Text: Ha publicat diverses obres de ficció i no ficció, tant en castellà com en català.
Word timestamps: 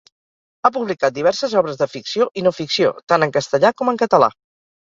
Ha 0.61 0.71
publicat 0.77 1.13
diverses 1.17 1.53
obres 1.61 1.77
de 1.83 1.89
ficció 1.93 2.29
i 2.43 2.47
no 2.47 2.55
ficció, 2.63 2.91
tant 3.13 3.29
en 3.29 3.37
castellà 3.39 3.75
com 3.83 3.95
en 3.95 4.05
català. 4.07 4.35